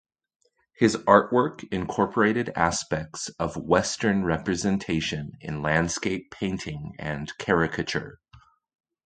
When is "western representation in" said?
3.55-5.61